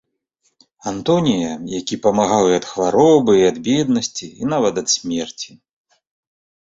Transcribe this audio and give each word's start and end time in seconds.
Антонія, 0.91 1.51
які 1.79 1.95
памагаў 2.07 2.45
і 2.51 2.57
ад 2.61 2.65
хваробы, 2.71 3.31
і 3.43 3.47
ад 3.53 3.57
беднасці, 3.71 4.27
і 4.43 4.53
нават 4.55 4.75
ад 4.85 4.93
смерці. 4.99 5.51